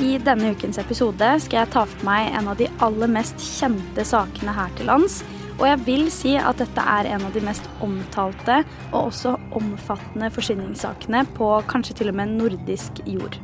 I 0.00 0.16
denne 0.24 0.54
ukens 0.54 0.78
episode 0.80 1.26
skal 1.44 1.62
jeg 1.62 1.70
ta 1.74 1.84
for 1.84 2.06
meg 2.06 2.32
en 2.32 2.48
av 2.48 2.56
de 2.56 2.68
aller 2.84 3.10
mest 3.12 3.42
kjente 3.44 4.04
sakene 4.08 4.54
her 4.56 4.72
til 4.78 4.88
lands. 4.88 5.20
Og 5.58 5.66
jeg 5.68 5.80
vil 5.86 6.06
si 6.10 6.32
at 6.40 6.62
dette 6.62 6.84
er 6.94 7.10
en 7.12 7.26
av 7.26 7.34
de 7.34 7.42
mest 7.44 7.66
omtalte 7.84 8.62
og 8.88 9.10
også 9.10 9.34
omfattende 9.58 10.30
forsyningssakene 10.32 11.26
på 11.36 11.50
kanskje 11.68 11.98
til 12.00 12.12
og 12.12 12.16
med 12.22 12.32
nordisk 12.38 13.02
jord. 13.04 13.36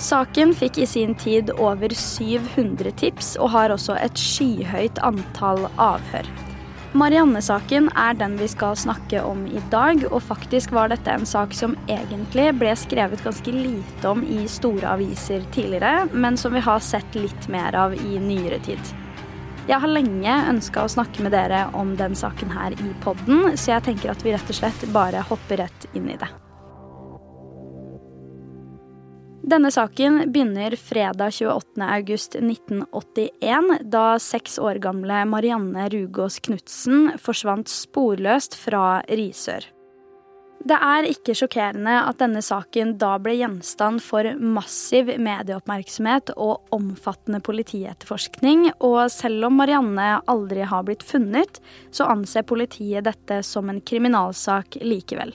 Saken 0.00 0.54
fikk 0.56 0.78
i 0.80 0.86
sin 0.88 1.16
tid 1.18 1.50
over 1.58 1.92
700 1.92 2.94
tips 3.02 3.34
og 3.36 3.50
har 3.52 3.74
også 3.74 3.98
et 4.00 4.16
skyhøyt 4.16 5.02
antall 5.04 5.66
avhør. 5.76 6.30
Marianne-saken 6.92 7.86
er 7.94 8.16
den 8.18 8.32
vi 8.34 8.48
skal 8.50 8.74
snakke 8.76 9.20
om 9.22 9.44
i 9.46 9.60
dag, 9.70 10.02
og 10.10 10.24
faktisk 10.26 10.72
var 10.74 10.90
dette 10.90 11.12
en 11.14 11.26
sak 11.28 11.54
som 11.54 11.76
egentlig 11.86 12.48
ble 12.58 12.72
skrevet 12.74 13.22
ganske 13.22 13.54
lite 13.54 14.10
om 14.10 14.24
i 14.26 14.42
store 14.50 14.96
aviser 14.96 15.46
tidligere, 15.54 16.08
men 16.10 16.38
som 16.40 16.56
vi 16.56 16.64
har 16.66 16.82
sett 16.82 17.14
litt 17.14 17.46
mer 17.46 17.78
av 17.78 17.94
i 17.94 18.18
nyere 18.18 18.58
tid. 18.66 18.92
Jeg 19.70 19.78
har 19.78 19.94
lenge 19.94 20.34
ønska 20.50 20.82
å 20.82 20.90
snakke 20.90 21.22
med 21.22 21.30
dere 21.36 21.68
om 21.78 21.94
den 21.94 22.18
saken 22.18 22.50
her 22.58 22.74
i 22.74 22.92
podden, 23.06 23.52
så 23.54 23.76
jeg 23.76 23.86
tenker 23.86 24.10
at 24.10 24.26
vi 24.26 24.34
rett 24.34 24.50
og 24.50 24.58
slett 24.58 24.88
bare 24.90 25.22
hopper 25.30 25.62
rett 25.62 25.92
inn 25.94 26.10
i 26.10 26.18
det. 26.18 26.32
Denne 29.42 29.70
saken 29.72 30.32
begynner 30.32 30.76
fredag 30.76 31.32
28. 31.32 31.80
august 31.80 32.34
1981, 32.34 33.78
da 33.82 34.18
seks 34.20 34.58
år 34.60 34.74
gamle 34.84 35.24
Marianne 35.24 35.88
Rugås 35.88 36.38
Knutsen 36.44 37.14
forsvant 37.18 37.72
sporløst 37.72 38.58
fra 38.60 39.00
Risør. 39.08 39.64
Det 40.60 40.76
er 40.76 41.08
ikke 41.08 41.32
sjokkerende 41.32 41.94
at 42.04 42.20
denne 42.20 42.42
saken 42.44 42.98
da 43.00 43.14
ble 43.22 43.38
gjenstand 43.38 44.02
for 44.04 44.28
massiv 44.36 45.08
medieoppmerksomhet 45.16 46.34
og 46.36 46.68
omfattende 46.76 47.40
politietterforskning, 47.40 48.68
og 48.76 49.06
selv 49.08 49.48
om 49.48 49.56
Marianne 49.56 50.18
aldri 50.28 50.68
har 50.68 50.84
blitt 50.84 51.06
funnet, 51.06 51.62
så 51.88 52.12
anser 52.12 52.44
politiet 52.44 53.08
dette 53.08 53.40
som 53.46 53.72
en 53.72 53.80
kriminalsak 53.80 54.76
likevel. 54.84 55.32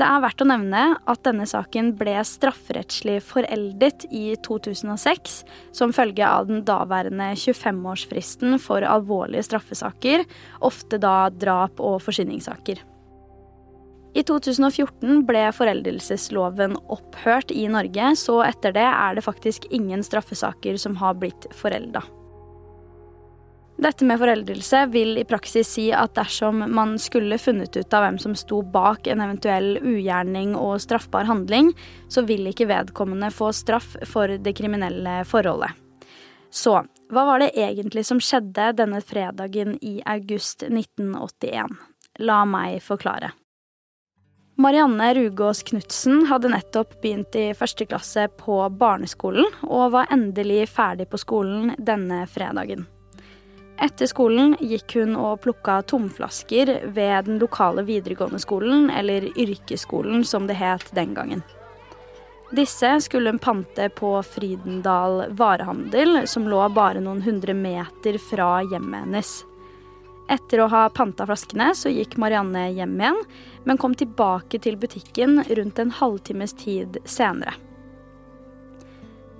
Det 0.00 0.06
er 0.08 0.22
verdt 0.24 0.40
å 0.40 0.46
nevne 0.48 0.82
at 1.12 1.20
denne 1.26 1.44
saken 1.44 1.90
ble 1.98 2.14
strafferettslig 2.24 3.18
foreldet 3.20 4.06
i 4.08 4.30
2006 4.40 5.34
som 5.76 5.92
følge 5.92 6.24
av 6.24 6.46
den 6.48 6.62
daværende 6.64 7.34
25-årsfristen 7.36 8.56
for 8.64 8.80
alvorlige 8.80 9.44
straffesaker, 9.50 10.24
ofte 10.64 10.96
da 11.02 11.28
drap 11.28 11.82
og 11.84 11.98
forsyningssaker. 12.06 12.80
I 14.16 14.24
2014 14.24 15.20
ble 15.28 15.42
foreldelsesloven 15.54 16.78
opphørt 16.88 17.52
i 17.52 17.66
Norge, 17.68 18.14
så 18.16 18.40
etter 18.48 18.72
det 18.74 18.86
er 18.88 19.20
det 19.20 19.26
faktisk 19.28 19.68
ingen 19.68 20.00
straffesaker 20.06 20.80
som 20.80 20.96
har 21.02 21.20
blitt 21.20 21.44
forelda. 21.60 22.06
Dette 23.80 24.04
med 24.04 24.18
foreldelse 24.20 24.82
vil 24.92 25.16
i 25.16 25.24
praksis 25.24 25.70
si 25.78 25.86
at 25.96 26.12
dersom 26.18 26.66
man 26.68 26.98
skulle 27.00 27.38
funnet 27.40 27.78
ut 27.78 27.94
av 27.96 28.04
hvem 28.04 28.18
som 28.20 28.34
sto 28.36 28.58
bak 28.60 29.08
en 29.08 29.22
eventuell 29.24 29.78
ugjerning 29.80 30.52
og 30.52 30.82
straffbar 30.84 31.24
handling, 31.30 31.70
så 32.12 32.26
vil 32.28 32.50
ikke 32.50 32.68
vedkommende 32.68 33.30
få 33.32 33.54
straff 33.56 33.94
for 34.10 34.36
det 34.36 34.52
kriminelle 34.58 35.22
forholdet. 35.24 35.72
Så 36.52 36.76
hva 37.08 37.24
var 37.24 37.40
det 37.40 37.54
egentlig 37.56 38.04
som 38.04 38.20
skjedde 38.20 38.74
denne 38.76 39.00
fredagen 39.00 39.78
i 39.80 39.96
august 40.04 40.66
1981? 40.68 41.80
La 42.20 42.44
meg 42.44 42.82
forklare. 42.84 43.32
Marianne 44.60 45.14
Rugås 45.16 45.64
Knutsen 45.64 46.26
hadde 46.28 46.52
nettopp 46.52 46.98
begynt 47.00 47.32
i 47.32 47.48
første 47.56 47.88
klasse 47.88 48.28
på 48.36 48.60
barneskolen, 48.76 49.48
og 49.64 49.94
var 49.96 50.12
endelig 50.12 50.66
ferdig 50.68 51.08
på 51.08 51.24
skolen 51.24 51.78
denne 51.80 52.26
fredagen. 52.28 52.84
Etter 53.80 54.06
skolen 54.06 54.58
gikk 54.60 54.98
hun 54.98 55.14
og 55.16 55.40
plukka 55.44 55.78
tomflasker 55.88 56.74
ved 56.92 57.24
den 57.24 57.38
lokale 57.40 57.82
videregående 57.88 58.40
skolen, 58.42 58.90
eller 58.92 59.30
yrkesskolen 59.40 60.24
som 60.24 60.48
det 60.50 60.58
het 60.60 60.90
den 60.96 61.14
gangen. 61.16 61.40
Disse 62.52 63.00
skulle 63.00 63.30
hun 63.30 63.38
pante 63.38 63.88
på 63.88 64.22
Frydendal 64.26 65.30
varehandel, 65.38 66.26
som 66.28 66.48
lå 66.50 66.60
bare 66.74 67.00
noen 67.00 67.22
hundre 67.22 67.54
meter 67.54 68.18
fra 68.20 68.58
hjemmet 68.66 69.06
hennes. 69.06 69.32
Etter 70.30 70.60
å 70.60 70.68
ha 70.70 70.84
panta 70.94 71.24
flaskene 71.26 71.70
så 71.74 71.90
gikk 71.90 72.18
Marianne 72.20 72.68
hjem 72.74 73.00
igjen, 73.00 73.24
men 73.64 73.80
kom 73.80 73.96
tilbake 73.98 74.60
til 74.62 74.76
butikken 74.82 75.40
rundt 75.48 75.80
en 75.80 75.96
halvtimes 76.02 76.54
tid 76.58 77.00
senere. 77.08 77.56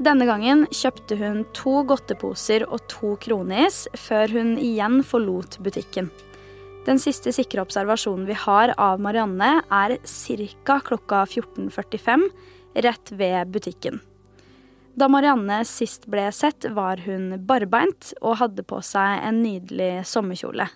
Denne 0.01 0.25
gangen 0.25 0.63
kjøpte 0.73 1.19
hun 1.21 1.43
to 1.53 1.83
godteposer 1.85 2.63
og 2.73 2.81
to 2.89 3.19
kronis, 3.21 3.83
før 3.93 4.33
hun 4.33 4.55
igjen 4.57 5.03
forlot 5.05 5.59
butikken. 5.61 6.09
Den 6.87 6.97
siste 7.03 7.35
sikre 7.37 7.61
observasjonen 7.67 8.25
vi 8.25 8.37
har 8.47 8.73
av 8.81 9.03
Marianne, 9.05 9.59
er 9.69 9.99
ca. 10.01 10.79
klokka 10.81 11.27
14.45, 11.29 12.25
rett 12.87 13.13
ved 13.13 13.53
butikken. 13.53 14.01
Da 14.97 15.11
Marianne 15.13 15.61
sist 15.69 16.09
ble 16.09 16.31
sett, 16.33 16.65
var 16.73 17.05
hun 17.05 17.37
barbeint 17.45 18.15
og 18.23 18.41
hadde 18.41 18.65
på 18.65 18.81
seg 18.81 19.21
en 19.21 19.45
nydelig 19.45 20.07
sommerkjole. 20.09 20.71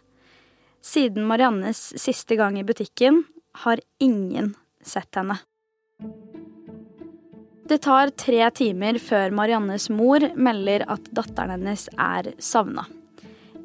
Siden 0.84 1.24
Mariannes 1.24 1.80
siste 1.96 2.36
gang 2.36 2.60
i 2.60 2.68
butikken 2.68 3.24
har 3.64 3.80
ingen 4.04 4.52
sett 4.84 5.16
henne. 5.16 5.40
Det 7.64 7.78
tar 7.86 8.10
tre 8.20 8.44
timer 8.52 8.98
før 9.00 9.32
Mariannes 9.32 9.86
mor 9.88 10.20
melder 10.36 10.84
at 10.92 11.06
datteren 11.16 11.54
hennes 11.54 11.86
er 11.96 12.34
savna. 12.36 12.84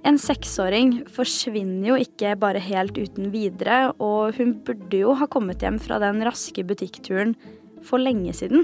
En 0.08 0.16
seksåring 0.16 1.02
forsvinner 1.12 1.90
jo 1.90 1.98
ikke 2.00 2.38
bare 2.40 2.62
helt 2.64 2.96
uten 2.96 3.28
videre, 3.34 3.92
og 4.00 4.40
hun 4.40 4.56
burde 4.64 5.02
jo 5.02 5.18
ha 5.20 5.28
kommet 5.28 5.66
hjem 5.66 5.82
fra 5.84 6.00
den 6.00 6.24
raske 6.24 6.64
butikkturen 6.64 7.36
for 7.84 8.00
lenge 8.00 8.32
siden. 8.40 8.64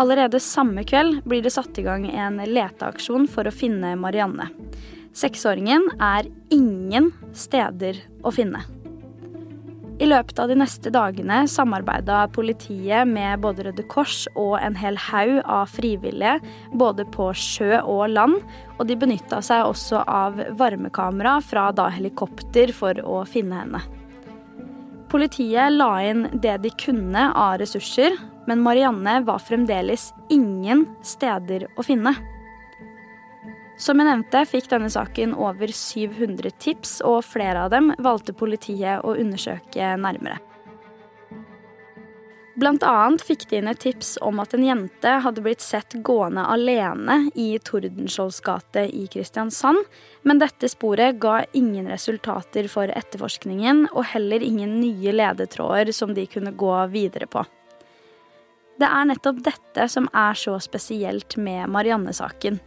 Allerede 0.00 0.40
samme 0.40 0.86
kveld 0.88 1.20
blir 1.28 1.44
det 1.44 1.52
satt 1.52 1.76
i 1.76 1.84
gang 1.84 2.08
en 2.08 2.40
leteaksjon 2.40 3.28
for 3.28 3.44
å 3.44 3.52
finne 3.52 3.92
Marianne. 4.00 4.48
Seksåringen 5.12 5.90
er 6.00 6.32
ingen 6.48 7.12
steder 7.36 8.00
å 8.24 8.32
finne. 8.32 8.64
I 10.02 10.06
løpet 10.08 10.40
av 10.42 10.48
de 10.50 10.56
neste 10.58 10.90
dagene 10.90 11.44
samarbeida 11.46 12.24
politiet 12.34 13.06
med 13.06 13.38
både 13.44 13.68
Røde 13.68 13.84
Kors 13.86 14.24
og 14.34 14.56
en 14.58 14.74
hel 14.74 14.96
haug 14.98 15.36
av 15.46 15.70
frivillige, 15.70 16.40
både 16.74 17.06
på 17.14 17.28
sjø 17.38 17.78
og 17.78 18.08
land, 18.10 18.40
og 18.80 18.88
de 18.88 18.96
benytta 18.98 19.38
seg 19.46 19.62
også 19.68 20.02
av 20.10 20.40
varmekamera 20.58 21.36
fra 21.46 21.68
da 21.70 21.86
helikopter 21.94 22.74
for 22.74 22.98
å 22.98 23.22
finne 23.30 23.62
henne. 23.62 23.84
Politiet 25.12 25.70
la 25.76 25.92
inn 26.08 26.26
det 26.34 26.56
de 26.64 26.74
kunne 26.82 27.28
av 27.30 27.60
ressurser, 27.62 28.18
men 28.50 28.64
Marianne 28.64 29.20
var 29.28 29.44
fremdeles 29.44 30.10
ingen 30.34 30.88
steder 31.06 31.68
å 31.78 31.86
finne. 31.86 32.16
Som 33.82 33.98
jeg 33.98 34.06
nevnte, 34.06 34.44
fikk 34.46 34.68
denne 34.70 34.92
saken 34.92 35.32
over 35.34 35.72
700 35.74 36.54
tips, 36.62 37.00
og 37.02 37.24
flere 37.26 37.64
av 37.64 37.72
dem 37.74 37.90
valgte 37.98 38.34
politiet 38.36 39.02
å 39.02 39.16
undersøke 39.18 39.96
nærmere. 39.98 40.38
Blant 42.62 42.84
annet 42.84 43.22
fikk 43.24 43.46
de 43.48 43.58
inn 43.58 43.70
et 43.70 43.80
tips 43.80 44.12
om 44.22 44.38
at 44.42 44.52
en 44.54 44.62
jente 44.62 45.12
hadde 45.24 45.42
blitt 45.42 45.64
sett 45.64 45.96
gående 46.04 46.44
alene 46.52 47.16
i 47.34 47.56
Tordenskiolds 47.64 48.42
gate 48.44 48.84
i 48.92 49.06
Kristiansand, 49.10 49.80
men 50.22 50.38
dette 50.38 50.68
sporet 50.70 51.16
ga 51.18 51.40
ingen 51.56 51.88
resultater 51.90 52.68
for 52.70 52.92
etterforskningen, 52.92 53.88
og 53.96 54.06
heller 54.12 54.44
ingen 54.46 54.76
nye 54.82 55.16
ledetråder 55.16 55.90
som 55.96 56.12
de 56.14 56.28
kunne 56.30 56.52
gå 56.54 56.76
videre 56.92 57.26
på. 57.26 57.42
Det 58.78 58.86
er 58.86 59.10
nettopp 59.10 59.42
dette 59.48 59.88
som 59.90 60.06
er 60.12 60.38
så 60.38 60.54
spesielt 60.62 61.38
med 61.40 61.72
Marianne-saken. 61.72 62.60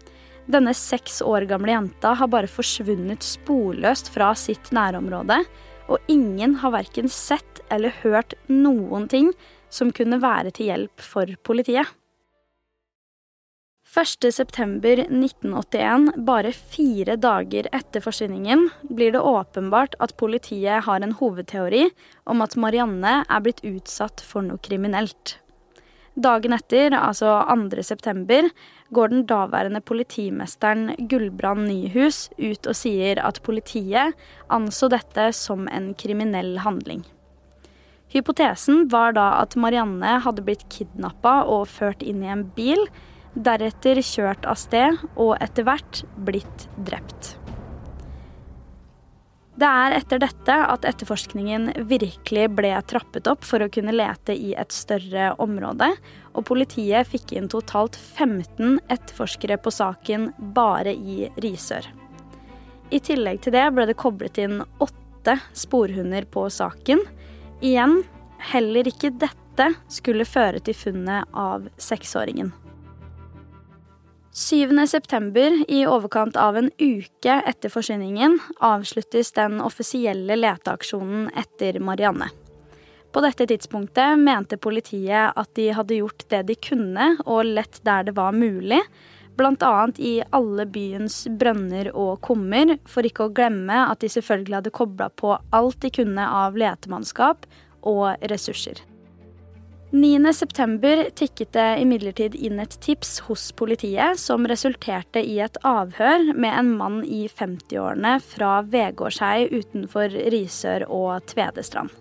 Denne 0.45 0.75
seks 0.77 1.23
år 1.25 1.47
gamle 1.49 1.73
jenta 1.73 2.11
har 2.19 2.29
bare 2.29 2.49
forsvunnet 2.49 3.25
sporløst 3.25 4.11
fra 4.13 4.29
sitt 4.37 4.69
nærområde, 4.75 5.39
og 5.89 5.97
ingen 6.09 6.55
har 6.61 6.71
verken 6.73 7.09
sett 7.09 7.61
eller 7.73 7.93
hørt 8.03 8.33
noen 8.49 9.07
ting 9.09 9.31
som 9.73 9.91
kunne 9.93 10.21
være 10.21 10.51
til 10.53 10.65
hjelp 10.69 11.01
for 11.01 11.25
politiet. 11.45 11.85
1.9.1981, 13.95 16.09
bare 16.27 16.51
fire 16.51 17.15
dager 17.21 17.69
etter 17.71 18.01
forsvinningen, 18.03 18.69
blir 18.91 19.11
det 19.15 19.21
åpenbart 19.23 19.95
at 20.03 20.17
politiet 20.19 20.83
har 20.83 21.01
en 21.01 21.15
hovedteori 21.15 21.87
om 22.27 22.41
at 22.43 22.57
Marianne 22.59 23.23
er 23.23 23.41
blitt 23.45 23.63
utsatt 23.63 24.19
for 24.25 24.41
noe 24.43 24.59
kriminelt. 24.59 25.39
Dagen 26.15 26.53
etter, 26.55 26.93
altså 26.95 27.27
2.9, 27.47 28.49
går 28.93 29.11
den 29.11 29.25
daværende 29.29 29.81
politimesteren 29.81 30.93
Gullbrand 31.09 31.65
Nyhus 31.69 32.29
ut 32.37 32.67
og 32.69 32.77
sier 32.77 33.21
at 33.23 33.41
politiet 33.45 34.13
anså 34.53 34.89
dette 34.93 35.31
som 35.33 35.69
en 35.71 35.93
kriminell 35.97 36.59
handling. 36.65 37.05
Hypotesen 38.13 38.85
var 38.93 39.15
da 39.17 39.31
at 39.41 39.57
Marianne 39.59 40.19
hadde 40.23 40.45
blitt 40.45 40.67
kidnappa 40.71 41.41
og 41.49 41.67
ført 41.71 42.05
inn 42.05 42.21
i 42.23 42.31
en 42.31 42.45
bil, 42.55 42.85
deretter 43.35 43.99
kjørt 44.05 44.45
av 44.47 44.59
sted 44.61 45.01
og 45.15 45.35
etter 45.43 45.67
hvert 45.67 46.05
blitt 46.27 46.69
drept. 46.87 47.35
Det 49.55 49.67
er 49.67 49.93
etter 49.95 50.19
dette 50.19 50.55
at 50.67 50.83
etterforskningen 50.83 51.69
virkelig 51.87 52.49
ble 52.57 52.73
trappet 52.91 53.29
opp 53.31 53.45
for 53.47 53.63
å 53.63 53.69
kunne 53.71 53.93
lete 53.95 54.35
i 54.35 54.51
et 54.51 54.75
større 54.75 55.29
område, 55.39 55.87
og 56.35 56.47
politiet 56.49 57.07
fikk 57.07 57.31
inn 57.37 57.47
totalt 57.51 57.95
15 57.95 58.81
etterforskere 58.91 59.55
på 59.63 59.71
saken 59.71 60.33
bare 60.57 60.91
i 60.91 61.29
Risør. 61.39 61.87
I 62.91 62.99
tillegg 62.99 63.45
til 63.45 63.55
det 63.55 63.63
ble 63.71 63.87
det 63.87 63.95
koblet 63.97 64.41
inn 64.43 64.59
åtte 64.83 65.39
sporhunder 65.55 66.27
på 66.35 66.49
saken. 66.51 66.99
Igjen, 67.63 68.01
heller 68.51 68.91
ikke 68.91 69.15
dette 69.15 69.71
skulle 69.87 70.27
føre 70.27 70.59
til 70.59 70.75
funnet 70.75 71.31
av 71.31 71.71
seksåringen. 71.79 72.51
7.9., 74.35 75.65
i 75.67 75.85
overkant 75.87 76.35
av 76.35 76.57
en 76.57 76.71
uke 76.77 77.35
etter 77.47 77.71
forsvinningen, 77.71 78.39
avsluttes 78.59 79.31
den 79.31 79.61
offisielle 79.63 80.35
leteaksjonen 80.35 81.29
etter 81.39 81.79
Marianne. 81.79 82.27
På 83.15 83.21
dette 83.23 83.47
tidspunktet 83.47 84.19
mente 84.19 84.57
politiet 84.59 85.31
at 85.39 85.53
de 85.55 85.69
hadde 85.77 86.01
gjort 86.01 86.25
det 86.27 86.41
de 86.49 86.57
kunne, 86.59 87.13
og 87.23 87.47
lett 87.47 87.79
der 87.87 88.09
det 88.09 88.15
var 88.17 88.35
mulig, 88.35 88.81
bl.a. 89.39 89.71
i 90.03 90.17
alle 90.35 90.65
byens 90.67 91.21
brønner 91.39 91.93
og 91.95 92.19
kummer, 92.27 92.75
for 92.91 93.07
ikke 93.07 93.29
å 93.29 93.33
glemme 93.35 93.85
at 93.85 94.03
de 94.03 94.09
selvfølgelig 94.11 94.57
hadde 94.57 94.75
kobla 94.75 95.07
på 95.15 95.31
alt 95.55 95.79
de 95.79 95.93
kunne 95.95 96.27
av 96.43 96.59
letemannskap 96.59 97.47
og 97.87 98.27
ressurser. 98.27 98.83
9.9 99.95 101.09
tikket 101.15 101.53
det 101.55 101.65
imidlertid 101.79 102.33
inn 102.35 102.59
et 102.59 102.73
tips 102.83 103.21
hos 103.29 103.45
politiet 103.55 104.19
som 104.19 104.43
resulterte 104.49 105.21
i 105.23 105.37
et 105.39 105.55
avhør 105.63 106.33
med 106.35 106.51
en 106.51 106.71
mann 106.75 106.97
i 107.07 107.21
50-årene 107.31 108.17
fra 108.19 108.57
Vegårshei 108.67 109.45
utenfor 109.53 110.11
Risør 110.33 110.83
og 110.91 111.23
Tvedestrand. 111.31 111.93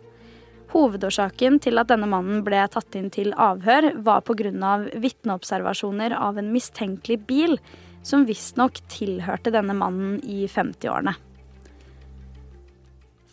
Hovedårsaken 0.75 1.61
til 1.63 1.79
at 1.79 1.93
denne 1.93 2.09
mannen 2.11 2.43
ble 2.43 2.65
tatt 2.75 2.99
inn 2.99 3.13
til 3.15 3.31
avhør, 3.39 3.93
var 4.03 4.27
pga. 4.27 4.75
vitneobservasjoner 4.99 6.17
av 6.19 6.43
en 6.43 6.51
mistenkelig 6.51 7.21
bil 7.29 7.61
som 8.03 8.27
visstnok 8.27 8.83
tilhørte 8.91 9.55
denne 9.55 9.79
mannen 9.79 10.19
i 10.27 10.49
50-årene. 10.51 11.15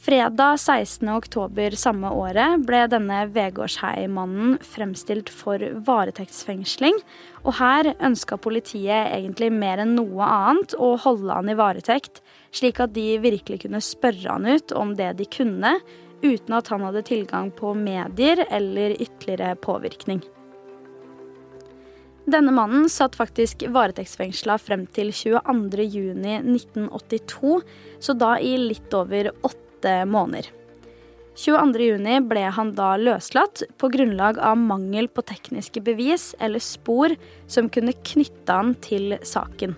Fredag 0.01 0.57
16. 0.57 1.09
oktober 1.09 1.71
samme 1.77 2.09
året 2.17 2.63
ble 2.65 2.87
denne 2.89 3.27
Vegårshei-mannen 3.35 4.55
fremstilt 4.65 5.29
for 5.29 5.61
varetektsfengsling, 5.85 6.97
og 7.45 7.53
her 7.59 7.91
ønska 8.01 8.37
politiet 8.41 9.13
egentlig 9.13 9.51
mer 9.53 9.77
enn 9.83 9.93
noe 9.99 10.25
annet 10.25 10.73
å 10.73 10.97
holde 11.05 11.29
han 11.37 11.53
i 11.53 11.59
varetekt, 11.59 12.17
slik 12.49 12.81
at 12.81 12.97
de 12.97 13.21
virkelig 13.21 13.61
kunne 13.67 13.81
spørre 13.85 14.25
han 14.25 14.49
ut 14.49 14.73
om 14.73 14.97
det 14.97 15.13
de 15.21 15.25
kunne, 15.37 15.77
uten 16.25 16.57
at 16.57 16.73
han 16.73 16.81
hadde 16.89 17.05
tilgang 17.05 17.53
på 17.53 17.77
medier 17.77 18.41
eller 18.49 18.97
ytterligere 18.97 19.53
påvirkning. 19.61 20.25
Denne 22.25 22.49
mannen 22.57 22.89
satt 22.89 23.13
faktisk 23.21 23.69
varetektsfengsla 23.69 24.57
frem 24.57 24.89
til 24.97 25.13
22.6.1982, 25.13 27.61
så 28.01 28.17
da 28.17 28.41
i 28.41 28.57
litt 28.57 28.89
over 28.97 29.29
åtte 29.45 29.70
åtte 29.81 30.05
måneder. 30.05 30.45
22.6 31.35 32.27
ble 32.27 32.41
han 32.53 32.73
da 32.75 32.97
løslatt 32.97 33.63
på 33.79 33.89
grunnlag 33.89 34.37
av 34.39 34.57
mangel 34.57 35.07
på 35.07 35.21
tekniske 35.21 35.81
bevis 35.81 36.35
eller 36.39 36.59
spor 36.59 37.15
som 37.47 37.69
kunne 37.69 37.93
knytte 37.93 38.51
han 38.51 38.75
til 38.75 39.15
saken. 39.23 39.75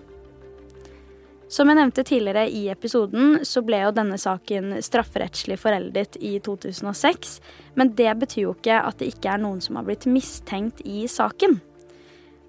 Som 1.48 1.70
jeg 1.70 1.78
nevnte 1.78 2.02
tidligere 2.02 2.48
i 2.50 2.66
episoden, 2.72 3.38
så 3.46 3.62
ble 3.62 3.84
jo 3.84 3.92
denne 3.94 4.18
saken 4.18 4.74
strafferettslig 4.82 5.58
foreldet 5.60 6.16
i 6.18 6.40
2006, 6.42 7.38
men 7.78 7.94
det 7.94 8.10
betyr 8.18 8.48
jo 8.48 8.56
ikke 8.56 8.80
at 8.80 8.98
det 8.98 9.12
ikke 9.12 9.36
er 9.36 9.44
noen 9.44 9.62
som 9.62 9.78
har 9.78 9.86
blitt 9.86 10.08
mistenkt 10.10 10.82
i 10.84 11.06
saken. 11.06 11.60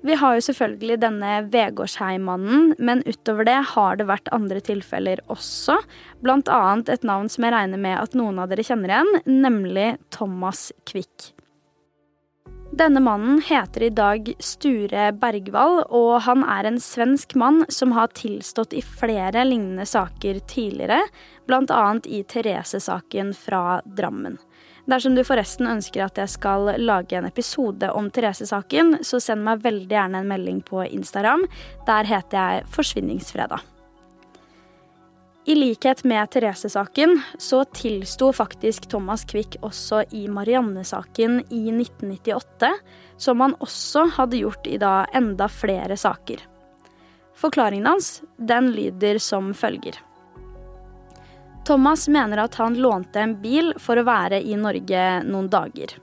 Vi 0.05 0.13
har 0.21 0.35
jo 0.37 0.41
selvfølgelig 0.45 0.99
denne 1.01 1.29
Vegårshei-mannen, 1.49 2.75
men 2.77 3.01
utover 3.07 3.47
det 3.47 3.57
har 3.71 3.97
det 3.97 4.05
vært 4.05 4.29
andre 4.35 4.61
tilfeller 4.61 5.23
også. 5.33 5.79
Blant 6.21 6.51
annet 6.53 6.91
et 6.93 7.07
navn 7.07 7.31
som 7.31 7.47
jeg 7.47 7.55
regner 7.55 7.81
med 7.81 7.97
at 7.97 8.13
noen 8.17 8.37
av 8.43 8.51
dere 8.51 8.65
kjenner 8.67 8.93
igjen, 8.93 9.15
nemlig 9.25 9.95
Thomas 10.13 10.67
Quick. 10.85 11.34
Denne 12.75 13.00
mannen 13.00 13.42
heter 13.42 13.83
i 13.83 13.89
dag 13.89 14.33
Sture 14.44 15.12
Bergvall, 15.16 15.77
og 15.95 16.25
han 16.25 16.42
er 16.44 16.68
en 16.68 16.80
svensk 16.83 17.31
mann 17.39 17.62
som 17.72 17.94
har 17.95 18.12
tilstått 18.19 18.74
i 18.75 18.81
flere 18.83 19.45
lignende 19.48 19.86
saker 19.88 20.41
tidligere, 20.51 20.98
bl.a. 21.48 21.86
i 22.03 22.20
Therese-saken 22.27 23.32
fra 23.39 23.79
Drammen. 23.86 24.36
Dersom 24.91 25.15
du 25.15 25.24
forresten 25.24 25.72
ønsker 25.72 26.03
at 26.03 26.20
jeg 26.20 26.34
skal 26.34 26.74
lage 26.82 27.15
en 27.15 27.29
episode 27.29 27.94
om 27.96 28.10
Therese-saken, 28.12 28.98
så 29.08 29.22
send 29.24 29.48
meg 29.48 29.63
veldig 29.63 29.96
gjerne 29.96 30.20
en 30.25 30.27
melding 30.36 30.60
på 30.67 30.84
Instagram. 30.89 31.48
Der 31.88 32.12
heter 32.12 32.36
jeg 32.41 32.67
Forsvinningsfredag. 32.75 33.63
I 35.47 35.55
likhet 35.55 36.03
med 36.03 36.31
Therese-saken 36.31 37.21
så 37.37 37.63
tilsto 37.63 38.31
faktisk 38.33 38.89
Thomas 38.89 39.25
Quick 39.25 39.57
også 39.61 40.03
i 40.09 40.27
Marianne-saken 40.27 41.39
i 41.53 41.69
1998, 41.69 42.71
som 43.17 43.43
han 43.45 43.53
også 43.61 44.07
hadde 44.15 44.39
gjort 44.41 44.65
i 44.65 44.79
da 44.81 45.03
enda 45.13 45.45
flere 45.45 45.97
saker. 46.01 46.41
Forklaringen 47.37 47.91
hans 47.91 48.23
den 48.37 48.71
lyder 48.73 49.21
som 49.21 49.53
følger. 49.53 49.99
Thomas 51.65 52.07
mener 52.09 52.41
at 52.47 52.57
han 52.57 52.79
lånte 52.81 53.21
en 53.21 53.37
bil 53.41 53.69
for 53.77 54.01
å 54.01 54.07
være 54.09 54.41
i 54.41 54.57
Norge 54.57 55.05
noen 55.29 55.51
dager. 55.53 55.93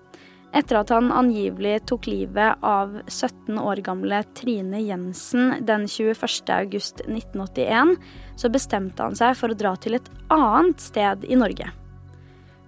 Etter 0.53 0.77
at 0.83 0.91
han 0.93 1.09
angivelig 1.13 1.87
tok 1.89 2.07
livet 2.11 2.57
av 2.61 3.01
17 3.09 3.59
år 3.59 3.77
gamle 3.87 4.25
Trine 4.37 4.81
Jensen 4.85 5.65
den 5.65 5.87
21.8.1981, 5.89 7.97
så 8.37 8.49
bestemte 8.53 9.03
han 9.03 9.17
seg 9.17 9.37
for 9.39 9.49
å 9.49 9.57
dra 9.57 9.77
til 9.81 9.95
et 9.97 10.11
annet 10.29 10.81
sted 10.85 11.25
i 11.25 11.37
Norge. 11.41 11.71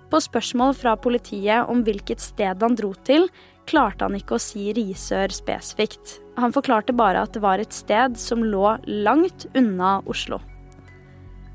På 0.08 0.20
spørsmål 0.22 0.74
fra 0.78 0.96
politiet 0.96 1.68
om 1.68 1.84
hvilket 1.84 2.20
sted 2.24 2.62
han 2.62 2.74
dro 2.78 2.94
til, 3.04 3.28
klarte 3.68 4.04
han 4.06 4.16
ikke 4.16 4.34
å 4.36 4.42
si 4.42 4.72
Risør 4.76 5.28
spesifikt. 5.34 6.20
Han 6.40 6.52
forklarte 6.56 6.92
bare 6.96 7.22
at 7.24 7.32
det 7.36 7.42
var 7.44 7.58
et 7.60 7.72
sted 7.74 8.16
som 8.20 8.44
lå 8.44 8.78
langt 8.86 9.46
unna 9.52 10.02
Oslo. 10.08 10.40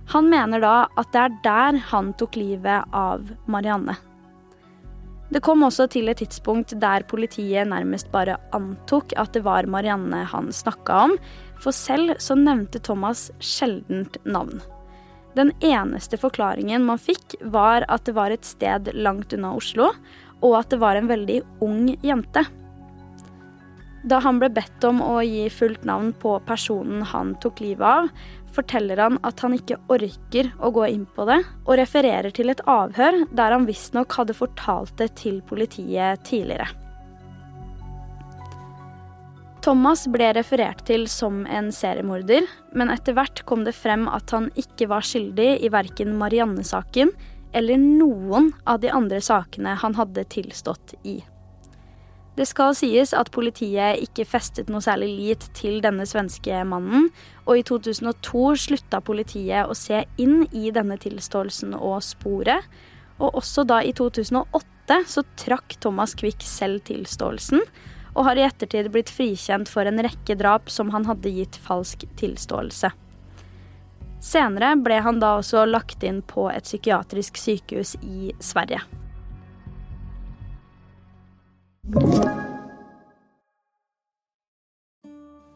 Han 0.09 0.29
mener 0.29 0.59
da 0.61 0.87
at 0.97 1.11
det 1.13 1.21
er 1.21 1.29
der 1.45 1.73
han 1.91 2.13
tok 2.17 2.35
livet 2.37 2.83
av 2.93 3.29
Marianne. 3.45 4.08
Det 5.29 5.43
kom 5.45 5.61
også 5.61 5.85
til 5.93 6.09
et 6.09 6.17
tidspunkt 6.23 6.73
der 6.81 7.05
politiet 7.05 7.69
nærmest 7.69 8.09
bare 8.09 8.39
antok 8.55 9.13
at 9.13 9.35
det 9.35 9.43
var 9.45 9.67
Marianne 9.69 10.23
han 10.31 10.49
snakka 10.49 11.03
om, 11.05 11.13
for 11.61 11.75
selv 11.75 12.15
så 12.17 12.37
nevnte 12.39 12.81
Thomas 12.81 13.27
sjeldent 13.37 14.17
navn. 14.25 14.57
Den 15.37 15.51
eneste 15.61 16.17
forklaringen 16.17 16.87
man 16.87 16.97
fikk, 16.97 17.37
var 17.53 17.85
at 17.87 18.07
det 18.09 18.15
var 18.17 18.33
et 18.33 18.47
sted 18.47 18.89
langt 18.97 19.35
unna 19.37 19.53
Oslo, 19.53 19.91
og 20.41 20.55
at 20.57 20.73
det 20.73 20.79
var 20.81 20.97
en 20.97 21.11
veldig 21.11 21.43
ung 21.61 21.91
jente. 22.01 22.47
Da 24.09 24.21
han 24.23 24.39
ble 24.39 24.49
bedt 24.55 24.83
om 24.87 25.01
å 25.03 25.19
gi 25.21 25.45
fullt 25.51 25.83
navn 25.85 26.13
på 26.17 26.37
personen 26.47 27.03
han 27.05 27.35
tok 27.43 27.59
livet 27.61 27.85
av, 27.85 28.09
forteller 28.59 28.99
han 28.99 29.17
at 29.23 29.39
han 29.43 29.55
ikke 29.55 29.79
orker 29.91 30.51
å 30.59 30.71
gå 30.75 30.89
inn 30.91 31.07
på 31.15 31.25
det, 31.29 31.39
og 31.65 31.79
refererer 31.79 32.33
til 32.35 32.51
et 32.51 32.63
avhør 32.67 33.23
der 33.31 33.55
han 33.55 33.67
visstnok 33.69 34.19
hadde 34.19 34.35
fortalt 34.37 34.95
det 34.99 35.13
til 35.21 35.41
politiet 35.47 36.23
tidligere. 36.27 36.67
Thomas 39.63 40.05
ble 40.07 40.29
referert 40.37 40.85
til 40.87 41.03
som 41.11 41.41
en 41.51 41.67
seriemorder, 41.75 42.45
men 42.79 42.91
etter 42.93 43.15
hvert 43.17 43.43
kom 43.47 43.65
det 43.67 43.75
frem 43.75 44.07
at 44.07 44.31
han 44.31 44.47
ikke 44.59 44.87
var 44.91 45.03
skyldig 45.03 45.49
i 45.65 45.71
verken 45.73 46.15
Marianne-saken 46.19 47.11
eller 47.51 47.81
noen 47.81 48.53
av 48.63 48.79
de 48.79 48.91
andre 48.93 49.19
sakene 49.23 49.75
han 49.81 49.97
hadde 49.99 50.23
tilstått 50.31 50.95
i. 51.03 51.19
Det 52.39 52.45
skal 52.47 52.71
sies 52.77 53.11
at 53.11 53.33
politiet 53.35 53.99
ikke 53.99 54.23
festet 54.23 54.69
noe 54.71 54.79
særlig 54.79 55.09
lit 55.11 55.41
til 55.57 55.81
denne 55.83 56.05
svenske 56.07 56.61
mannen, 56.63 57.09
og 57.43 57.59
i 57.59 57.65
2002 57.67 58.43
slutta 58.63 59.01
politiet 59.03 59.67
å 59.67 59.75
se 59.75 60.05
inn 60.23 60.45
i 60.55 60.69
denne 60.71 60.95
tilståelsen 61.03 61.73
og 61.75 61.97
sporet. 62.05 62.63
Og 63.19 63.41
også 63.41 63.65
da 63.67 63.81
i 63.83 63.91
2008 63.91 65.01
så 65.11 65.25
trakk 65.41 65.75
Thomas 65.83 66.15
Quick 66.15 66.45
selv 66.47 66.85
tilståelsen, 66.87 67.65
og 68.15 68.23
har 68.29 68.39
i 68.39 68.45
ettertid 68.47 68.87
blitt 68.93 69.11
frikjent 69.11 69.67
for 69.67 69.89
en 69.89 69.99
rekke 69.99 70.37
drap 70.39 70.71
som 70.71 70.93
han 70.95 71.09
hadde 71.11 71.35
gitt 71.35 71.59
falsk 71.67 72.07
tilståelse. 72.23 72.93
Senere 74.23 74.71
ble 74.79 75.03
han 75.03 75.19
da 75.19 75.35
også 75.41 75.67
lagt 75.67 76.07
inn 76.07 76.23
på 76.23 76.47
et 76.53 76.63
psykiatrisk 76.63 77.35
sykehus 77.39 77.97
i 77.99 78.31
Sverige. 78.39 78.79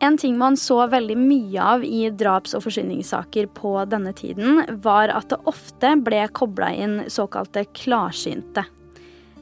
En 0.04 0.18
ting 0.18 0.38
man 0.38 0.58
så 0.58 0.88
veldig 0.88 1.16
mye 1.18 1.64
av 1.64 1.84
i 1.86 2.10
draps- 2.10 2.56
og 2.58 2.66
forsvinningssaker 2.66 3.48
på 3.56 3.76
denne 3.88 4.12
tiden, 4.14 4.64
var 4.84 5.14
at 5.16 5.30
det 5.32 5.40
ofte 5.48 5.94
ble 6.04 6.26
kobla 6.36 6.74
inn 6.76 6.98
såkalte 7.08 7.64
klarsynte. 7.72 8.66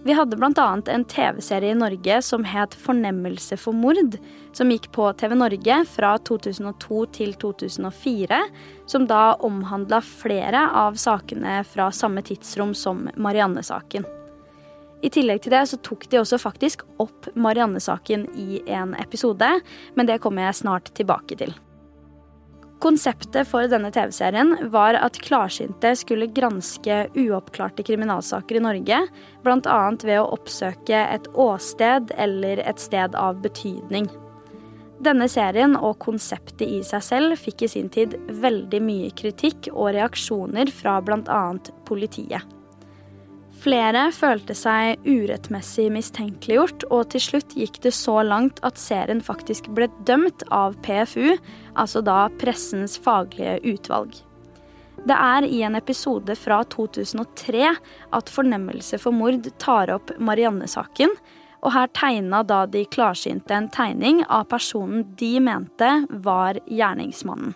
Vi 0.03 0.13
hadde 0.17 0.38
bl.a. 0.38 0.67
en 0.86 1.05
TV-serie 1.05 1.71
i 1.71 1.77
Norge 1.77 2.21
som 2.25 2.45
het 2.45 2.77
Fornemmelse 2.77 3.57
for 3.57 3.74
mord, 3.74 4.15
som 4.53 4.69
gikk 4.74 4.91
på 4.93 5.10
TV 5.17 5.36
Norge 5.38 5.81
fra 5.89 6.15
2002 6.29 7.03
til 7.17 7.36
2004, 7.41 8.45
som 8.86 9.05
da 9.10 9.36
omhandla 9.41 10.01
flere 10.05 10.67
av 10.86 10.98
sakene 10.98 11.62
fra 11.69 11.89
samme 11.93 12.25
tidsrom 12.25 12.74
som 12.77 13.07
Marianne-saken. 13.15 14.20
I 15.01 15.10
tillegg 15.10 15.41
til 15.43 15.55
det 15.55 15.63
så 15.72 15.79
tok 15.81 16.05
de 16.12 16.22
også 16.22 16.38
faktisk 16.41 16.86
opp 17.01 17.29
Marianne-saken 17.34 18.27
i 18.38 18.62
en 18.70 18.93
episode, 19.01 19.50
men 19.98 20.10
det 20.10 20.22
kommer 20.22 20.50
jeg 20.50 20.62
snart 20.62 20.93
tilbake 20.98 21.38
til. 21.39 21.53
Konseptet 22.81 23.46
for 23.46 23.67
denne 23.70 23.91
TV-serien 23.93 24.55
var 24.74 24.98
at 24.98 25.20
klarsynte 25.22 25.91
skulle 26.00 26.31
granske 26.34 27.03
uoppklarte 27.13 27.86
kriminalsaker 27.86 28.58
i 28.58 28.63
Norge, 28.65 29.03
bl.a. 29.46 29.81
ved 30.01 30.17
å 30.17 30.31
oppsøke 30.34 31.03
et 31.13 31.29
åsted 31.38 32.13
eller 32.17 32.63
et 32.65 32.81
sted 32.81 33.17
av 33.17 33.38
betydning. 33.43 34.10
Denne 35.01 35.25
serien 35.29 35.75
og 35.77 36.00
konseptet 36.01 36.65
i 36.65 36.81
seg 36.86 37.05
selv 37.05 37.38
fikk 37.41 37.65
i 37.65 37.70
sin 37.70 37.89
tid 37.93 38.17
veldig 38.41 38.81
mye 38.86 39.13
kritikk 39.17 39.70
og 39.74 39.93
reaksjoner 39.98 40.74
fra 40.74 40.98
bl.a. 41.05 41.43
politiet. 41.89 42.61
Flere 43.62 44.08
følte 44.10 44.56
seg 44.58 45.03
urettmessig 45.06 45.86
mistenkeliggjort, 45.94 46.88
og 46.89 47.12
til 47.13 47.22
slutt 47.22 47.53
gikk 47.53 47.77
det 47.84 47.91
så 47.94 48.24
langt 48.25 48.58
at 48.65 48.82
serien 48.82 49.22
faktisk 49.22 49.70
ble 49.77 49.86
dømt 50.08 50.41
av 50.50 50.80
PFU, 50.82 51.36
altså 51.77 52.01
da 52.01 52.24
Pressens 52.41 52.98
faglige 52.98 53.60
utvalg. 53.62 54.18
Det 55.06 55.18
er 55.18 55.46
i 55.46 55.62
en 55.65 55.77
episode 55.77 56.34
fra 56.38 56.63
2003 56.74 57.70
at 58.18 58.34
Fornemmelse 58.34 58.98
for 59.01 59.13
mord 59.13 59.46
tar 59.62 59.94
opp 59.94 60.13
Marianne-saken, 60.18 61.13
og 61.62 61.74
her 61.75 61.89
tegna 61.94 62.41
da 62.41 62.63
de 62.65 62.88
klarsynte 62.89 63.53
en 63.53 63.70
tegning 63.70 64.24
av 64.25 64.50
personen 64.50 65.06
de 65.22 65.36
mente 65.41 65.89
var 66.25 66.58
gjerningsmannen. 66.65 67.53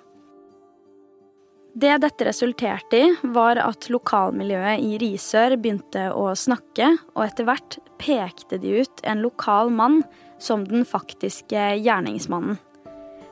Det 1.75 1.98
dette 2.00 2.24
resulterte 2.24 3.00
i, 3.03 3.08
var 3.36 3.60
at 3.60 3.89
lokalmiljøet 3.91 4.79
i 4.79 4.94
Risør 5.01 5.58
begynte 5.60 6.05
å 6.15 6.29
snakke, 6.39 6.94
og 7.17 7.25
etter 7.25 7.50
hvert 7.50 7.75
pekte 8.00 8.62
de 8.63 8.77
ut 8.79 9.03
en 9.03 9.20
lokal 9.25 9.74
mann 9.75 9.98
som 10.39 10.63
den 10.70 10.88
faktiske 10.88 11.65
gjerningsmannen. 11.84 12.55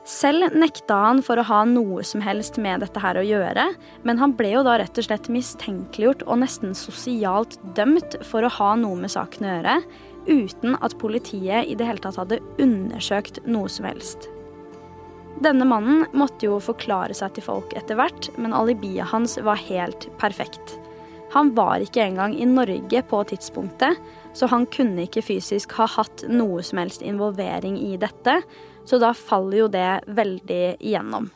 Selv 0.04 0.52
nekta 0.52 0.98
han 1.06 1.22
for 1.24 1.40
å 1.40 1.46
ha 1.48 1.62
noe 1.64 2.04
som 2.04 2.20
helst 2.20 2.58
med 2.60 2.84
dette 2.84 3.00
her 3.00 3.16
å 3.16 3.24
gjøre, 3.24 3.70
men 4.04 4.20
han 4.20 4.36
ble 4.36 4.52
jo 4.58 4.66
da 4.66 4.76
rett 4.76 5.00
og 5.00 5.08
slett 5.08 5.32
mistenkeliggjort 5.32 6.26
og 6.28 6.42
nesten 6.44 6.76
sosialt 6.76 7.56
dømt 7.78 8.20
for 8.28 8.44
å 8.44 8.52
ha 8.60 8.74
noe 8.76 9.00
med 9.06 9.14
saken 9.16 9.48
å 9.48 9.54
gjøre, 9.54 9.80
uten 10.28 10.76
at 10.84 11.00
politiet 11.00 11.64
i 11.64 11.80
det 11.80 11.88
hele 11.88 12.04
tatt 12.04 12.20
hadde 12.20 12.44
undersøkt 12.60 13.40
noe 13.48 13.72
som 13.72 13.88
helst. 13.88 14.33
Denne 15.42 15.66
mannen 15.66 16.04
måtte 16.14 16.46
jo 16.46 16.60
forklare 16.62 17.14
seg 17.16 17.34
til 17.34 17.46
folk 17.46 17.74
etter 17.74 17.98
hvert, 17.98 18.30
men 18.38 18.54
alibiet 18.54 19.10
hans 19.10 19.36
var 19.42 19.58
helt 19.66 20.06
perfekt. 20.20 20.76
Han 21.34 21.50
var 21.56 21.82
ikke 21.82 22.04
engang 22.04 22.36
i 22.38 22.46
Norge 22.46 23.02
på 23.10 23.22
tidspunktet, 23.26 23.98
så 24.34 24.46
han 24.52 24.68
kunne 24.70 25.08
ikke 25.08 25.24
fysisk 25.26 25.74
ha 25.80 25.88
hatt 25.90 26.22
noe 26.30 26.62
som 26.62 26.78
helst 26.78 27.02
involvering 27.02 27.80
i 27.82 27.96
dette, 27.98 28.38
så 28.86 29.00
da 29.02 29.10
faller 29.16 29.64
jo 29.64 29.70
det 29.72 29.88
veldig 30.14 30.62
igjennom. 30.78 31.32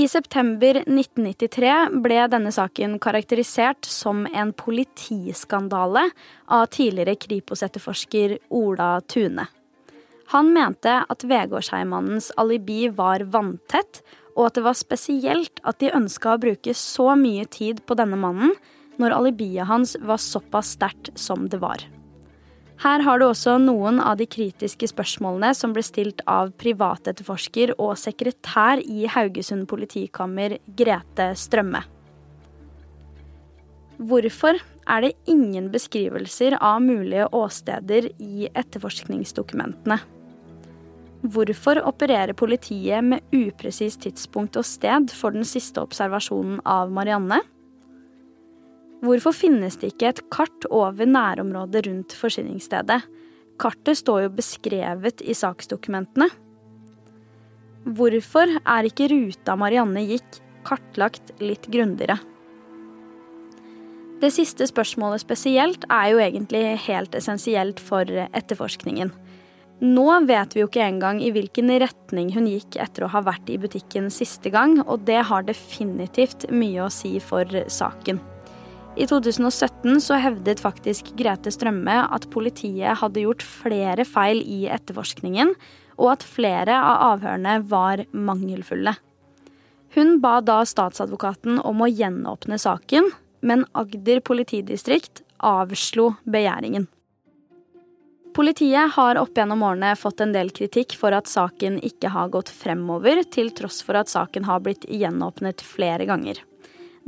I 0.00 0.06
september 0.08 0.78
1993 0.86 1.72
ble 2.00 2.22
denne 2.32 2.52
saken 2.54 2.94
karakterisert 3.02 3.84
som 3.84 4.22
en 4.30 4.54
politiskandale 4.56 6.06
av 6.46 6.68
tidligere 6.72 7.18
Kripos-etterforsker 7.20 8.38
Ola 8.56 8.94
Tune. 9.04 9.50
Han 10.30 10.52
mente 10.54 10.92
at 11.10 11.24
Vegårsheimmannens 11.26 12.30
alibi 12.38 12.84
var 12.94 13.24
vanntett, 13.32 14.02
og 14.36 14.46
at 14.46 14.58
det 14.58 14.62
var 14.62 14.76
spesielt 14.78 15.62
at 15.66 15.80
de 15.82 15.90
ønska 15.90 16.36
å 16.36 16.42
bruke 16.42 16.74
så 16.78 17.16
mye 17.18 17.48
tid 17.50 17.82
på 17.82 17.96
denne 17.98 18.18
mannen 18.20 18.52
når 19.00 19.16
alibiet 19.16 19.66
hans 19.66 19.96
var 20.06 20.20
såpass 20.22 20.76
sterkt 20.76 21.10
som 21.18 21.48
det 21.50 21.58
var. 21.62 21.82
Her 22.80 23.02
har 23.04 23.18
du 23.20 23.26
også 23.26 23.58
noen 23.60 23.98
av 24.00 24.20
de 24.20 24.24
kritiske 24.30 24.86
spørsmålene 24.92 25.50
som 25.56 25.74
ble 25.74 25.82
stilt 25.84 26.22
av 26.30 26.54
privatetterforsker 26.62 27.74
og 27.76 27.98
sekretær 28.00 28.80
i 28.80 29.10
Haugesund 29.10 29.66
politikammer, 29.68 30.56
Grete 30.78 31.32
Strømme. 31.36 31.82
Hvorfor 34.00 34.62
er 34.88 35.04
det 35.04 35.12
ingen 35.28 35.68
beskrivelser 35.74 36.56
av 36.56 36.80
mulige 36.86 37.26
åsteder 37.36 38.08
i 38.16 38.48
etterforskningsdokumentene? 38.54 40.00
Hvorfor 41.20 41.82
opererer 41.84 42.32
politiet 42.32 43.04
med 43.04 43.34
upresist 43.36 44.00
tidspunkt 44.06 44.56
og 44.56 44.64
sted 44.64 45.12
for 45.12 45.36
den 45.36 45.44
siste 45.44 45.82
observasjonen 45.82 46.62
av 46.64 46.92
Marianne? 46.96 47.42
Hvorfor 49.04 49.36
finnes 49.36 49.76
det 49.80 49.92
ikke 49.94 50.08
et 50.14 50.22
kart 50.32 50.64
over 50.72 51.08
nærområdet 51.08 51.84
rundt 51.86 52.16
forsvinningsstedet? 52.16 53.02
Kartet 53.60 54.00
står 54.00 54.24
jo 54.24 54.32
beskrevet 54.38 55.20
i 55.20 55.36
saksdokumentene. 55.36 56.30
Hvorfor 57.84 58.56
er 58.60 58.88
ikke 58.88 59.08
ruta 59.12 59.56
Marianne 59.60 60.04
gikk, 60.08 60.40
kartlagt 60.64 61.32
litt 61.40 61.68
grundigere? 61.72 62.16
Det 64.20 64.28
siste 64.36 64.66
spørsmålet 64.68 65.22
spesielt 65.22 65.84
er 65.88 66.10
jo 66.12 66.20
egentlig 66.20 66.64
helt 66.84 67.14
essensielt 67.16 67.80
for 67.80 68.04
etterforskningen. 68.04 69.12
Nå 69.80 70.04
vet 70.28 70.52
vi 70.52 70.60
jo 70.60 70.68
ikke 70.68 70.84
engang 70.84 71.22
i 71.24 71.30
hvilken 71.32 71.72
retning 71.80 72.34
hun 72.34 72.48
gikk 72.50 72.76
etter 72.84 73.06
å 73.06 73.12
ha 73.14 73.22
vært 73.24 73.48
i 73.48 73.56
butikken 73.60 74.10
siste 74.12 74.52
gang, 74.52 74.76
og 74.84 75.06
det 75.08 75.22
har 75.30 75.46
definitivt 75.48 76.44
mye 76.52 76.84
å 76.84 76.90
si 76.92 77.14
for 77.24 77.48
saken. 77.72 78.20
I 79.00 79.06
2017 79.08 80.02
så 80.04 80.18
hevdet 80.20 80.60
faktisk 80.60 81.14
Grete 81.16 81.52
Strømme 81.54 81.96
at 82.12 82.28
politiet 82.34 83.00
hadde 83.00 83.24
gjort 83.24 83.44
flere 83.46 84.04
feil 84.04 84.42
i 84.44 84.66
etterforskningen, 84.68 85.54
og 85.96 86.12
at 86.12 86.28
flere 86.28 86.76
av 86.76 87.14
avhørene 87.14 87.56
var 87.70 88.04
mangelfulle. 88.12 88.98
Hun 89.96 90.18
ba 90.20 90.38
da 90.44 90.60
statsadvokaten 90.68 91.56
om 91.64 91.80
å 91.80 91.88
gjenåpne 91.88 92.60
saken, 92.60 93.08
men 93.40 93.64
Agder 93.72 94.20
politidistrikt 94.20 95.24
avslo 95.40 96.12
begjæringen. 96.28 96.90
Politiet 98.34 98.92
har 98.94 99.18
opp 99.18 99.36
gjennom 99.36 99.62
årene 99.62 99.96
fått 99.96 100.20
en 100.20 100.32
del 100.32 100.52
kritikk 100.54 100.94
for 100.98 101.14
at 101.16 101.26
saken 101.26 101.80
ikke 101.82 102.12
har 102.14 102.30
gått 102.30 102.52
fremover, 102.54 103.24
til 103.26 103.50
tross 103.50 103.80
for 103.82 103.98
at 103.98 104.12
saken 104.12 104.46
har 104.46 104.62
blitt 104.62 104.86
gjenåpnet 104.86 105.64
flere 105.66 106.06
ganger. 106.06 106.38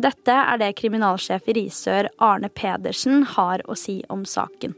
Dette 0.03 0.35
er 0.35 0.59
det 0.59 0.73
kriminalsjef 0.81 1.47
i 1.47 1.57
Risør 1.61 2.09
Arne 2.19 2.49
Pedersen 2.49 3.23
har 3.37 3.63
å 3.71 3.77
si 3.79 4.01
om 4.11 4.25
saken. 4.27 4.75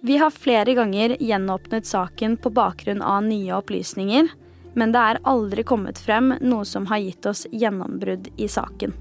Vi 0.00 0.16
har 0.16 0.32
flere 0.32 0.72
ganger 0.74 1.18
gjenåpnet 1.20 1.86
saken 1.86 2.38
på 2.40 2.54
bakgrunn 2.56 3.02
av 3.04 3.26
nye 3.26 3.52
opplysninger, 3.58 4.30
men 4.72 4.94
det 4.94 5.04
er 5.04 5.20
aldri 5.28 5.66
kommet 5.66 6.00
frem 6.00 6.32
noe 6.40 6.64
som 6.64 6.86
har 6.88 7.02
gitt 7.04 7.26
oss 7.28 7.44
gjennombrudd 7.52 8.30
i 8.40 8.48
saken. 8.48 8.94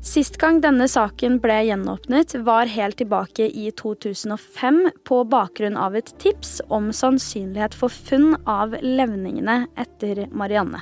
Sist 0.00 0.38
gang 0.40 0.62
denne 0.64 0.86
saken 0.88 1.36
ble 1.44 1.58
gjenåpnet, 1.68 2.32
var 2.40 2.70
helt 2.72 2.96
tilbake 2.96 3.50
i 3.52 3.66
2005 3.76 4.86
på 5.04 5.18
bakgrunn 5.28 5.76
av 5.76 5.98
et 5.98 6.08
tips 6.22 6.62
om 6.72 6.88
sannsynlighet 6.92 7.76
for 7.76 7.92
funn 7.92 8.32
av 8.48 8.78
levningene 8.80 9.66
etter 9.76 10.24
Marianne. 10.32 10.80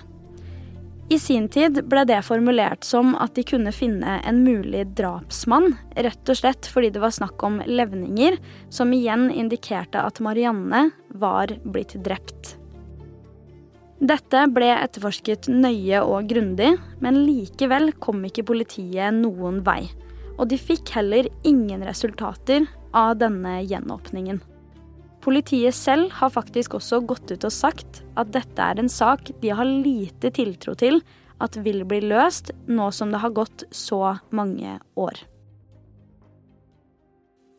I 1.10 1.18
sin 1.18 1.48
tid 1.48 1.80
ble 1.88 2.04
det 2.04 2.20
formulert 2.22 2.84
som 2.84 3.14
at 3.16 3.34
de 3.34 3.42
kunne 3.48 3.72
finne 3.72 4.18
en 4.28 4.42
mulig 4.44 4.84
drapsmann, 4.94 5.72
rett 5.96 6.30
og 6.30 6.38
slett 6.38 6.68
fordi 6.70 6.92
det 6.94 7.02
var 7.02 7.16
snakk 7.16 7.42
om 7.42 7.58
levninger, 7.66 8.36
som 8.70 8.92
igjen 8.94 9.32
indikerte 9.32 10.04
at 10.04 10.20
Marianne 10.22 10.90
var 11.08 11.56
blitt 11.64 11.96
drept. 12.04 12.57
Dette 13.98 14.44
ble 14.54 14.68
etterforsket 14.76 15.48
nøye 15.50 16.02
og 16.06 16.28
grundig, 16.30 16.76
men 17.02 17.24
likevel 17.26 17.90
kom 17.98 18.22
ikke 18.28 18.46
politiet 18.46 19.16
noen 19.16 19.62
vei. 19.66 19.88
Og 20.38 20.46
de 20.52 20.58
fikk 20.60 20.92
heller 20.94 21.26
ingen 21.42 21.82
resultater 21.82 22.68
av 22.94 23.16
denne 23.18 23.58
gjenåpningen. 23.66 24.38
Politiet 25.24 25.74
selv 25.74 26.12
har 26.20 26.30
faktisk 26.30 26.76
også 26.78 27.00
gått 27.10 27.32
ut 27.34 27.44
og 27.44 27.52
sagt 27.52 28.04
at 28.14 28.30
dette 28.32 28.62
er 28.62 28.78
en 28.78 28.92
sak 28.92 29.32
de 29.42 29.50
har 29.50 29.66
lite 29.66 30.30
tiltro 30.30 30.76
til 30.78 31.02
at 31.42 31.58
vil 31.62 31.82
bli 31.86 32.00
løst, 32.06 32.52
nå 32.70 32.90
som 32.94 33.10
det 33.10 33.22
har 33.22 33.34
gått 33.34 33.66
så 33.74 34.18
mange 34.30 34.78
år. 34.94 35.18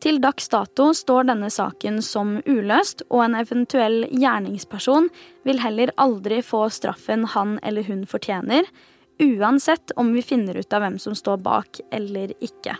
Til 0.00 0.16
dags 0.16 0.48
dato 0.48 0.94
står 0.96 1.26
denne 1.28 1.50
saken 1.52 1.98
som 2.00 2.38
uløst, 2.48 3.02
og 3.12 3.26
en 3.26 3.36
eventuell 3.36 4.06
gjerningsperson 4.08 5.10
vil 5.44 5.60
heller 5.60 5.92
aldri 6.00 6.38
få 6.40 6.68
straffen 6.72 7.26
han 7.34 7.58
eller 7.60 7.84
hun 7.84 8.06
fortjener, 8.08 8.64
uansett 9.20 9.92
om 10.00 10.14
vi 10.16 10.24
finner 10.24 10.56
ut 10.56 10.72
av 10.72 10.86
hvem 10.86 10.96
som 11.02 11.16
står 11.16 11.42
bak 11.44 11.82
eller 11.92 12.32
ikke. 12.40 12.78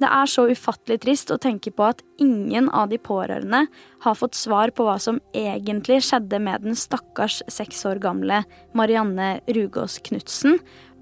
Det 0.00 0.08
er 0.08 0.30
så 0.30 0.46
ufattelig 0.48 1.02
trist 1.04 1.30
å 1.30 1.38
tenke 1.38 1.70
på 1.70 1.84
at 1.92 2.00
ingen 2.18 2.70
av 2.72 2.88
de 2.90 2.96
pårørende 2.98 3.66
har 4.02 4.16
fått 4.18 4.34
svar 4.34 4.72
på 4.74 4.86
hva 4.88 4.96
som 4.98 5.20
egentlig 5.36 6.00
skjedde 6.06 6.40
med 6.42 6.64
den 6.64 6.78
stakkars 6.80 7.42
seks 7.52 7.84
år 7.86 8.00
gamle 8.02 8.40
Marianne 8.72 9.36
Rugås 9.52 10.00
Knutsen, 10.08 10.56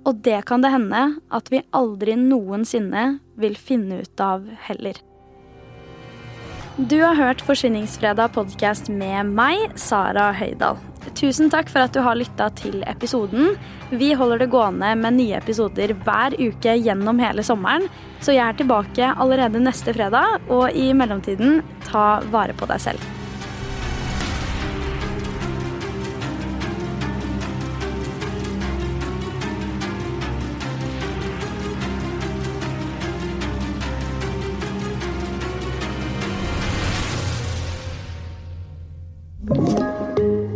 og 0.04 0.24
det 0.26 0.42
kan 0.50 0.64
det 0.64 0.74
hende 0.74 1.04
at 1.30 1.52
vi 1.54 1.62
aldri 1.76 2.18
noensinne 2.18 3.20
vil 3.40 3.56
finne 3.56 4.02
ut 4.02 4.24
av 4.26 4.50
heller. 4.66 4.98
Du 6.88 7.02
har 7.02 7.14
hørt 7.14 7.42
Forsvinningsfredag 7.44 8.30
podkast 8.32 8.86
med 8.88 9.34
meg, 9.36 9.66
Sara 9.76 10.30
Høydahl. 10.32 10.78
Tusen 11.18 11.50
takk 11.52 11.68
for 11.68 11.84
at 11.84 11.92
du 11.92 12.00
har 12.00 12.16
lytta 12.16 12.46
til 12.56 12.80
episoden. 12.88 13.52
Vi 13.92 14.14
holder 14.16 14.40
det 14.40 14.48
gående 14.54 14.94
med 14.96 15.18
nye 15.18 15.36
episoder 15.36 15.92
hver 16.06 16.38
uke 16.40 16.78
gjennom 16.80 17.20
hele 17.20 17.44
sommeren, 17.44 17.84
så 18.24 18.32
jeg 18.32 18.46
er 18.46 18.60
tilbake 18.62 19.12
allerede 19.12 19.60
neste 19.60 19.92
fredag, 19.92 20.40
og 20.48 20.72
i 20.72 20.94
mellomtiden, 20.96 21.60
ta 21.90 22.22
vare 22.32 22.56
på 22.56 22.70
deg 22.70 22.88
selv. 22.88 23.19